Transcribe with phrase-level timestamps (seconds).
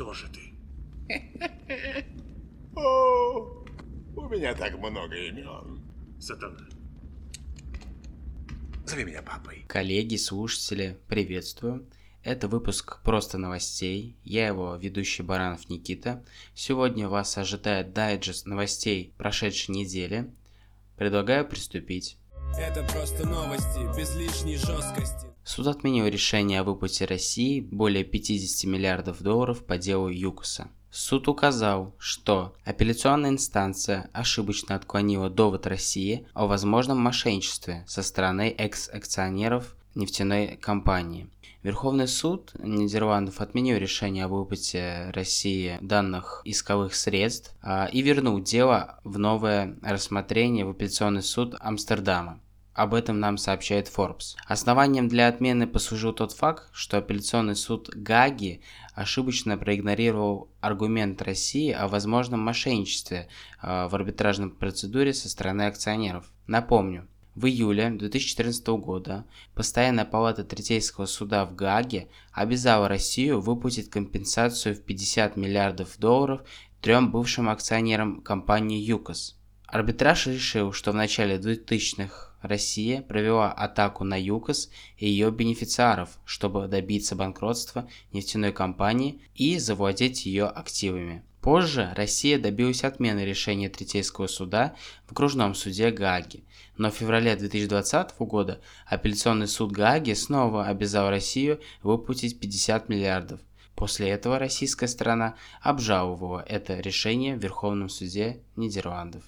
[0.00, 0.54] Кто же ты?
[2.74, 3.64] О,
[4.16, 5.78] у меня так много имен.
[6.18, 6.66] Сатана.
[8.86, 9.66] Зови меня папой.
[9.68, 11.86] Коллеги, слушатели, приветствую.
[12.22, 14.16] Это выпуск «Просто новостей».
[14.24, 16.24] Я его ведущий Баранов Никита.
[16.54, 20.32] Сегодня вас ожидает дайджест новостей прошедшей недели.
[20.96, 22.16] Предлагаю приступить.
[22.58, 25.29] Это просто новости, без лишней жесткости.
[25.44, 30.68] Суд отменил решение о выплате России более 50 миллиардов долларов по делу ЮКОСа.
[30.90, 39.76] Суд указал, что апелляционная инстанция ошибочно отклонила довод России о возможном мошенничестве со стороны экс-акционеров
[39.94, 41.30] нефтяной компании.
[41.62, 48.98] Верховный суд Нидерландов отменил решение о выплате России данных исковых средств а, и вернул дело
[49.04, 52.40] в новое рассмотрение в апелляционный суд Амстердама.
[52.74, 54.36] Об этом нам сообщает Forbes.
[54.46, 58.62] Основанием для отмены послужил тот факт, что апелляционный суд Гаги
[58.94, 63.28] ошибочно проигнорировал аргумент России о возможном мошенничестве
[63.60, 66.30] э, в арбитражной процедуре со стороны акционеров.
[66.46, 69.24] Напомню, в июле 2014 года
[69.54, 76.42] Постоянная палата Третейского суда в Гааге обязала Россию выплатить компенсацию в 50 миллиардов долларов
[76.80, 79.39] трем бывшим акционерам компании ЮКОС.
[79.70, 86.66] Арбитраж решил, что в начале 2000-х Россия провела атаку на ЮКОС и ее бенефициаров, чтобы
[86.66, 91.22] добиться банкротства нефтяной компании и завладеть ее активами.
[91.40, 94.74] Позже Россия добилась отмены решения Третейского суда
[95.06, 96.42] в окружном суде Гааги,
[96.76, 103.40] но в феврале 2020 года апелляционный суд Гааги снова обязал Россию выплатить 50 миллиардов.
[103.76, 109.22] После этого российская сторона обжаловала это решение в Верховном суде Нидерландов.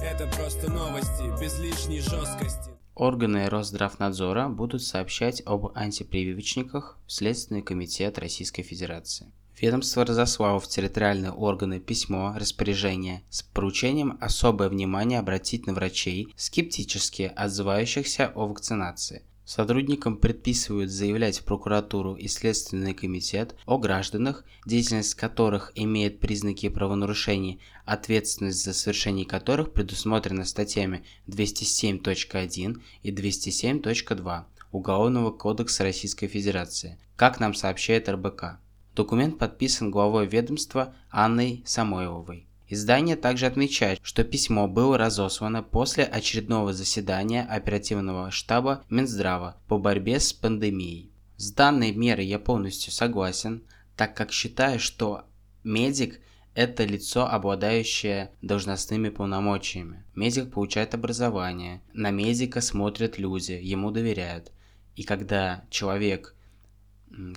[0.00, 2.70] Это просто новости, без лишней жесткости.
[2.94, 9.32] Органы Росздравнадзора будут сообщать об антипрививочниках в Следственный комитет Российской Федерации.
[9.60, 17.32] Ведомство разослало в территориальные органы письмо распоряжение с поручением особое внимание обратить на врачей, скептически
[17.34, 19.22] отзывающихся о вакцинации.
[19.48, 27.58] Сотрудникам предписывают заявлять в прокуратуру и Следственный комитет о гражданах, деятельность которых имеет признаки правонарушений,
[27.86, 37.54] ответственность за совершение которых предусмотрена статьями 207.1 и 207.2 Уголовного кодекса Российской Федерации, как нам
[37.54, 38.58] сообщает РБК.
[38.94, 42.47] Документ подписан главой ведомства Анной Самойловой.
[42.70, 50.20] Издание также отмечает, что письмо было разослано после очередного заседания оперативного штаба Минздрава по борьбе
[50.20, 51.10] с пандемией.
[51.36, 53.62] С данной мерой я полностью согласен,
[53.96, 55.24] так как считаю, что
[55.64, 56.20] медик–
[56.54, 60.04] это лицо, обладающее должностными полномочиями.
[60.14, 64.52] Медик получает образование, на медика смотрят люди, ему доверяют.
[64.94, 66.34] И когда человек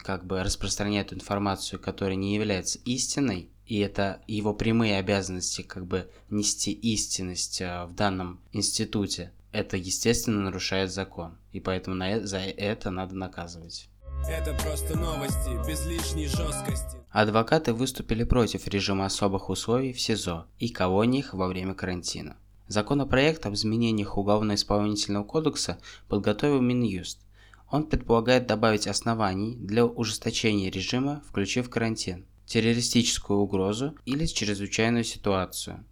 [0.03, 6.09] как бы распространяет информацию, которая не является истиной, и это его прямые обязанности как бы
[6.29, 11.37] нести истинность э, в данном институте, это естественно нарушает закон.
[11.53, 13.87] И поэтому на, э, за это надо наказывать.
[14.27, 16.97] Это просто новости, без лишней жесткости.
[17.11, 22.35] Адвокаты выступили против режима особых условий в СИЗО и колониях во время карантина.
[22.67, 25.77] Законопроект об изменениях Уголовно-исполнительного кодекса
[26.09, 27.21] подготовил Минюст.
[27.69, 35.85] Он предполагает добавить оснований для ужесточения режима, включив карантин террористическую угрозу или чрезвычайную ситуацию.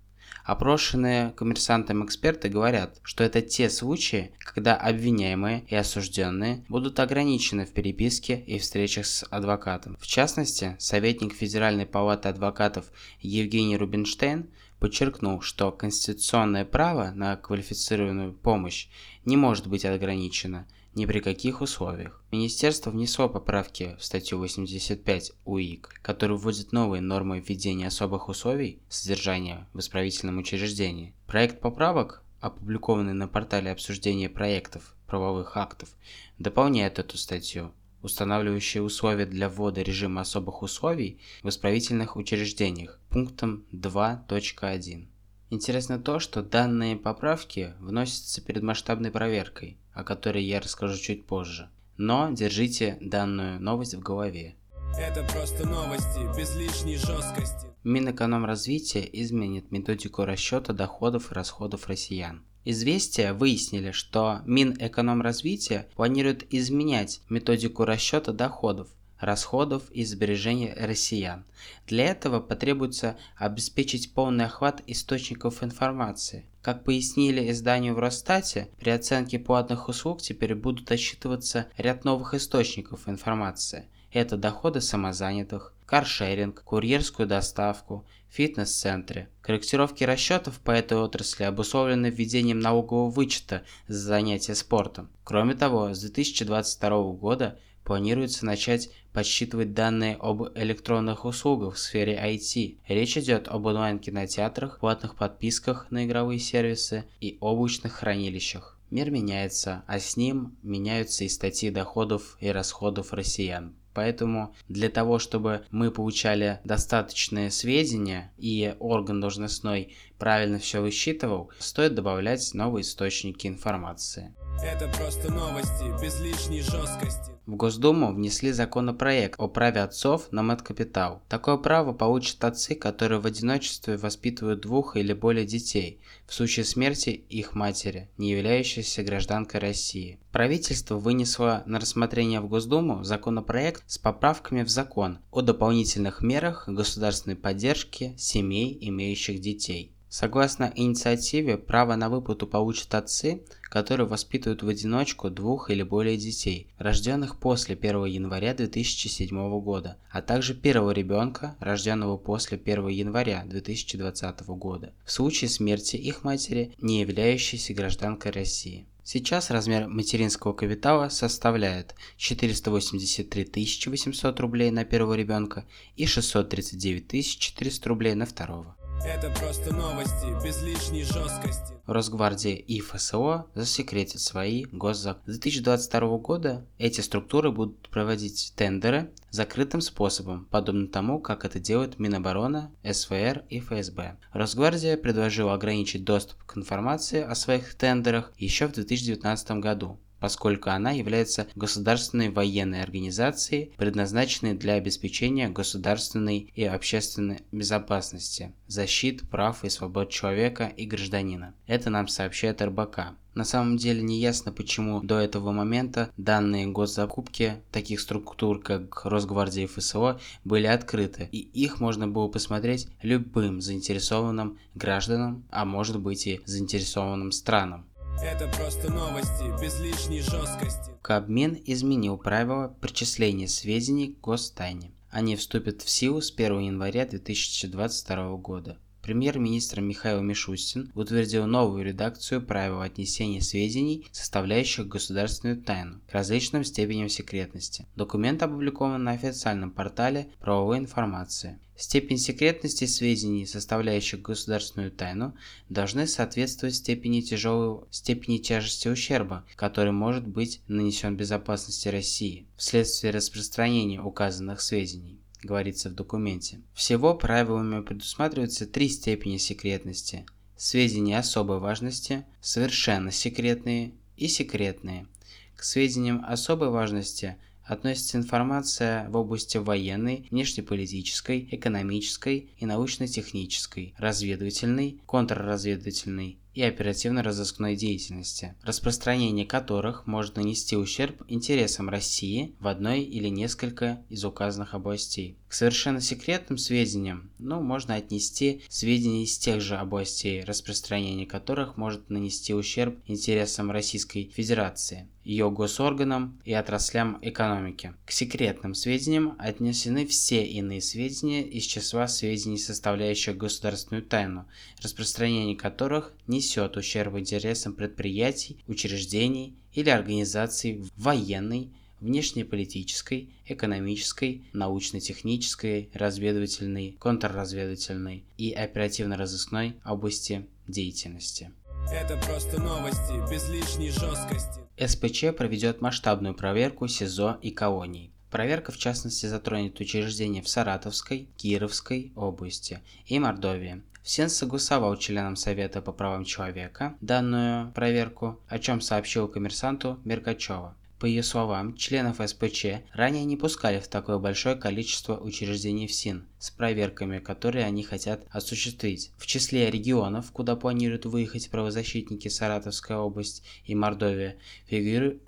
[0.43, 7.71] Опрошенные коммерсантом эксперты говорят, что это те случаи, когда обвиняемые и осужденные будут ограничены в
[7.71, 9.95] переписке и встречах с адвокатом.
[10.01, 12.91] В частности, советник Федеральной палаты адвокатов
[13.21, 14.49] Евгений Рубинштейн
[14.79, 18.87] подчеркнул, что конституционное право на квалифицированную помощь
[19.23, 20.67] не может быть ограничено–
[20.99, 22.21] ни при каких условиях.
[22.29, 29.65] Министерство внесло поправки в статью 85 УИК, которые вводят новые нормы введения особых условий содержания
[29.73, 31.13] в исправительном учреждении.
[31.25, 35.89] Проект поправок, опубликованный на портале обсуждения проектов правовых актов,
[36.37, 37.71] дополняет эту статью,
[38.01, 45.07] устанавливающие условия для ввода режима особых условий в исправительных учреждениях пунктом 2.1.
[45.49, 51.69] Интересно то, что данные поправки вносятся перед масштабной проверкой, о которой я расскажу чуть позже.
[51.97, 54.55] Но держите данную новость в голове.
[54.97, 57.67] Это просто новости, без лишней жесткости.
[57.83, 62.43] Минэкономразвитие изменит методику расчета доходов и расходов россиян.
[62.65, 68.89] Известия выяснили, что Минэкономразвитие планирует изменять методику расчета доходов,
[69.19, 71.45] расходов и сбережений россиян.
[71.87, 76.45] Для этого потребуется обеспечить полный охват источников информации.
[76.61, 83.07] Как пояснили изданию в Росстате, при оценке платных услуг теперь будут отсчитываться ряд новых источников
[83.07, 83.87] информации.
[84.11, 89.29] Это доходы самозанятых, каршеринг, курьерскую доставку, фитнес-центре.
[89.41, 95.09] Корректировки расчетов по этой отрасли обусловлены введением налогового вычета за занятия спортом.
[95.23, 102.77] Кроме того, с 2022 года планируется начать подсчитывать данные об электронных услугах в сфере IT.
[102.87, 108.79] Речь идет об онлайн-кинотеатрах, платных подписках на игровые сервисы и облачных хранилищах.
[108.91, 113.75] Мир меняется, а с ним меняются и статьи доходов и расходов россиян.
[113.93, 121.95] Поэтому для того, чтобы мы получали достаточные сведения и орган должностной правильно все высчитывал, стоит
[121.95, 124.33] добавлять новые источники информации.
[124.61, 127.31] Это просто новости, без лишней жесткости.
[127.45, 131.23] В Госдуму внесли законопроект о праве отцов на мат-капитал.
[131.29, 137.09] Такое право получат отцы, которые в одиночестве воспитывают двух или более детей, в случае смерти
[137.09, 140.19] их матери, не являющейся гражданкой России.
[140.31, 147.37] Правительство вынесло на рассмотрение в Госдуму законопроект с поправками в закон о дополнительных мерах государственной
[147.37, 149.95] поддержки семей, имеющих детей.
[150.09, 156.67] Согласно инициативе, право на выплату получат отцы, которые воспитывают в одиночку двух или более детей,
[156.79, 164.47] рожденных после 1 января 2007 года, а также первого ребенка, рожденного после 1 января 2020
[164.47, 168.87] года, в случае смерти их матери, не являющейся гражданкой России.
[169.03, 175.65] Сейчас размер материнского капитала составляет 483 800 рублей на первого ребенка
[175.95, 178.75] и 639 400 рублей на второго.
[179.05, 181.73] Это просто новости, без лишней жесткости.
[181.85, 185.31] Росгвардия и ФСО засекретят свои госзакупки.
[185.31, 191.97] С 2022 года эти структуры будут проводить тендеры закрытым способом, подобно тому, как это делают
[191.97, 194.17] Минобороны, СВР и ФСБ.
[194.33, 200.91] Росгвардия предложила ограничить доступ к информации о своих тендерах еще в 2019 году поскольку она
[200.91, 210.09] является государственной военной организацией, предназначенной для обеспечения государственной и общественной безопасности, защиты прав и свобод
[210.09, 211.53] человека и гражданина.
[211.67, 213.15] Это нам сообщает РБК.
[213.35, 219.63] На самом деле не ясно, почему до этого момента данные госзакупки таких структур, как Росгвардия
[219.63, 226.27] и ФСО, были открыты, и их можно было посмотреть любым заинтересованным гражданам, а может быть
[226.27, 227.85] и заинтересованным странам.
[228.21, 230.91] Это просто новости, без лишней жесткости.
[231.01, 234.91] Кабмин изменил правила причисления сведений к гостайне.
[235.09, 238.77] Они вступят в силу с 1 января 2022 года.
[239.09, 247.09] Премьер-министр Михаил Мишустин утвердил новую редакцию правил отнесения сведений, составляющих государственную тайну, к различным степеням
[247.09, 247.87] секретности.
[247.95, 251.57] Документ опубликован на официальном портале правовой информации.
[251.75, 255.33] Степень секретности сведений, составляющих государственную тайну,
[255.69, 263.99] должны соответствовать степени, тяжелого, степени тяжести ущерба, который может быть нанесен безопасности России вследствие распространения
[263.99, 266.61] указанных сведений говорится в документе.
[266.73, 270.25] Всего правилами предусматриваются три степени секретности.
[270.57, 275.07] Сведения особой важности, совершенно секретные и секретные.
[275.55, 286.39] К сведениям особой важности относится информация в области военной, внешнеполитической, экономической и научно-технической, разведывательной, контрразведывательной
[286.53, 294.25] и оперативно-розыскной деятельности, распространение которых может нанести ущерб интересам России в одной или несколько из
[294.25, 295.37] указанных областей.
[295.47, 302.09] К совершенно секретным сведениям, ну, можно отнести сведения из тех же областей, распространение которых может
[302.09, 307.93] нанести ущерб интересам Российской Федерации, ее госорганам и отраслям экономики.
[308.05, 314.45] К секретным сведениям отнесены все иные сведения из числа сведений, составляющих государственную тайну,
[314.81, 326.95] распространение которых не несет ущерб интересам предприятий, учреждений или организаций военной, внешнеполитической, экономической, научно-технической, разведывательной,
[326.97, 331.51] контрразведывательной и оперативно-розыскной области деятельности.
[331.91, 334.68] Это просто новости, без лишней жесткости.
[334.79, 338.11] СПЧ проведет масштабную проверку СИЗО и колоний.
[338.31, 345.81] Проверка в частности затронет учреждения в Саратовской, Кировской области и Мордовии, Сен согласовал членам Совета
[345.81, 350.75] по правам человека данную проверку, о чем сообщил коммерсанту Меркачева.
[350.99, 356.27] По ее словам, членов СПЧ ранее не пускали в такое большое количество учреждений в СИН
[356.39, 359.13] с проверками, которые они хотят осуществить.
[359.17, 365.21] В числе регионов, куда планируют выехать правозащитники Саратовская область и Мордовия, фигури...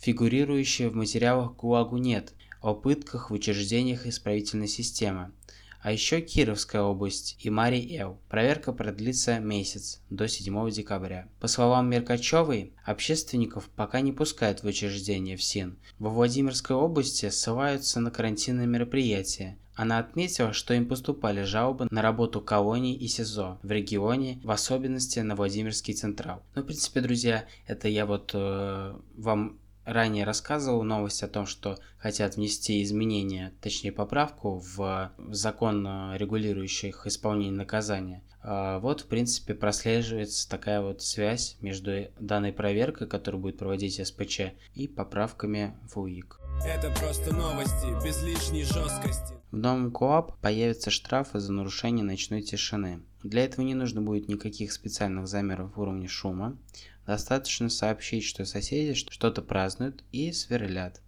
[0.00, 5.30] фигурирующие в материалах ГУАГу нет о пытках в учреждениях исправительной системы.
[5.86, 8.18] А еще Кировская область и Марий Эл.
[8.28, 11.28] Проверка продлится месяц, до 7 декабря.
[11.38, 15.78] По словам Меркачевой, общественников пока не пускают в учреждения в СИН.
[16.00, 22.40] Во Владимирской области ссылаются на карантинные мероприятия, Она отметила, что им поступали жалобы на работу
[22.40, 26.42] колоний и СИЗО в регионе, в особенности на Владимирский Централ.
[26.56, 31.78] Ну, в принципе, друзья, это я вот э, вам ранее рассказывал новость о том, что
[31.98, 38.22] хотят внести изменения, точнее поправку в закон, э, регулирующий исполнение наказания.
[38.42, 44.52] А, вот, в принципе, прослеживается такая вот связь между данной проверкой, которую будет проводить СПЧ,
[44.74, 46.40] и поправками в УИК.
[46.64, 49.34] Это просто новости, без лишней жесткости.
[49.50, 53.02] В новом КОАП появятся штрафы за нарушение ночной тишины.
[53.22, 56.56] Для этого не нужно будет никаких специальных замеров уровня шума.
[57.06, 61.00] Достаточно сообщить, что соседи что-то празднуют и сверлят.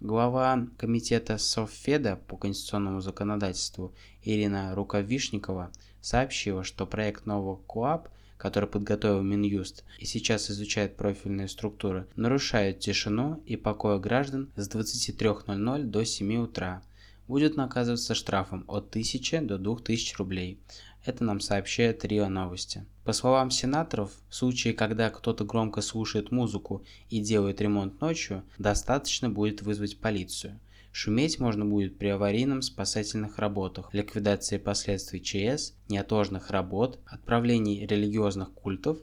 [0.00, 3.92] Глава комитета Совфеда по конституционному законодательству
[4.22, 12.06] Ирина Рукавишникова сообщила, что проект нового КОАП, который подготовил Минюст и сейчас изучает профильные структуры,
[12.14, 16.82] нарушает тишину и покой граждан с 23.00 до 7 утра.
[17.30, 20.58] Будет наказываться штрафом от 1000 до 2000 рублей.
[21.04, 22.84] Это нам сообщает РИО Новости.
[23.04, 29.30] По словам сенаторов, в случае, когда кто-то громко слушает музыку и делает ремонт ночью, достаточно
[29.30, 30.58] будет вызвать полицию.
[30.90, 38.98] Шуметь можно будет при аварийном спасательных работах, ликвидации последствий ЧС, неотложных работ, отправлении религиозных культов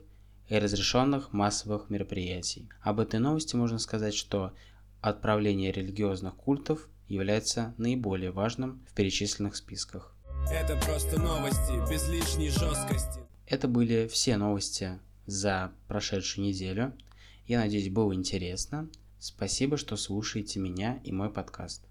[0.50, 2.68] и разрешенных массовых мероприятий.
[2.82, 4.52] Об этой новости можно сказать, что
[5.00, 10.14] отправление религиозных культов является наиболее важным в перечисленных списках.
[10.52, 13.20] Это просто новости, без лишней жесткости.
[13.46, 16.94] Это были все новости за прошедшую неделю.
[17.46, 18.90] Я надеюсь, было интересно.
[19.20, 21.82] Спасибо, что слушаете меня и мой подкаст.